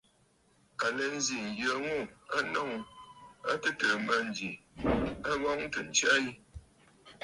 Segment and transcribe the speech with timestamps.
[0.83, 1.95] À lɛ nzi nyə ŋû
[2.35, 2.85] a nɔŋə̀
[3.51, 4.49] a tɨtɨ̀ɨ̀ mânjì,
[5.35, 6.31] ŋ̀ghɔŋtə ntsya yi.